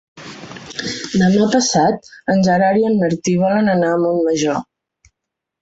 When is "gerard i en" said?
2.49-2.97